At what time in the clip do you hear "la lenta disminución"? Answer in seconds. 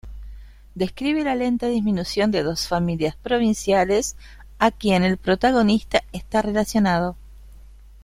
1.23-2.31